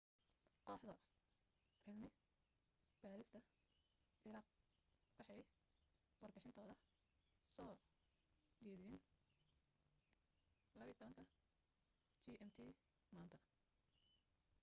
kooxda 0.67 0.93
cilmi 1.81 2.07
baadhista 3.03 3.39
ciraaq 4.21 4.47
waxay 5.17 5.41
warbixintooda 6.21 6.75
soo 7.55 7.71
jeediyeen 8.63 9.03
12.00 10.87 11.29
gmt 12.25 12.57
maanta 13.15 13.37